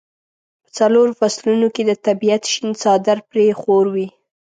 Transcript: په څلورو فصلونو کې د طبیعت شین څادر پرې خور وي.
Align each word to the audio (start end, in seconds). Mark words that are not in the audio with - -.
په 0.63 0.69
څلورو 0.77 1.17
فصلونو 1.19 1.67
کې 1.75 1.83
د 1.85 1.91
طبیعت 2.05 2.43
شین 2.51 2.69
څادر 2.81 3.17
پرې 3.29 3.45
خور 3.59 3.85
وي. 3.95 4.07